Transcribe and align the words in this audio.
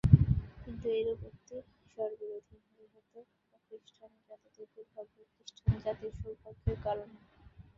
কিন্তু 0.63 0.85
এইরূপ 0.89 1.19
উক্তি 1.27 1.55
স্ববিরোধী, 1.91 2.57
যেহেতু 2.69 3.19
অখ্রীষ্টান 3.53 4.11
জাতিদের 4.27 4.67
দুর্ভাগ্যই 4.73 5.27
খ্রীষ্টানজাতির 5.33 6.13
সৌভাগ্যের 6.19 6.77
কারণ। 6.83 7.09